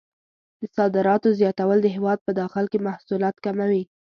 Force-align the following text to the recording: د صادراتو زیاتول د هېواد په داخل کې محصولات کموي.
د 0.59 0.61
صادراتو 0.75 1.35
زیاتول 1.39 1.77
د 1.81 1.87
هېواد 1.95 2.19
په 2.23 2.31
داخل 2.41 2.65
کې 2.71 2.85
محصولات 2.87 3.35
کموي. 3.45 3.83